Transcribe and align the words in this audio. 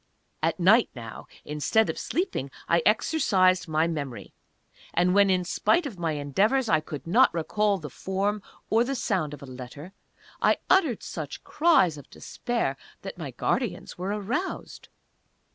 At 0.41 0.59
night 0.59 0.89
now, 0.95 1.27
instead 1.45 1.87
of 1.87 1.99
sleeping, 1.99 2.49
I 2.67 2.81
exercised 2.87 3.67
my 3.67 3.85
memory; 3.85 4.33
and 4.95 5.13
when 5.13 5.29
in 5.29 5.43
spite 5.45 5.85
of 5.85 5.99
my 5.99 6.13
endeavors 6.13 6.67
I 6.67 6.79
could 6.79 7.05
not 7.05 7.31
recall 7.35 7.77
the 7.77 7.91
form 7.91 8.41
or 8.71 8.83
the 8.83 8.95
sound 8.95 9.31
of 9.31 9.43
a 9.43 9.45
letter, 9.45 9.93
I 10.41 10.57
uttered 10.71 11.03
such 11.03 11.43
cries 11.43 11.99
of 11.99 12.09
despair 12.09 12.77
that 13.03 13.19
my 13.19 13.29
guardians 13.29 13.95
were 13.99 14.09
aroused. 14.09 14.89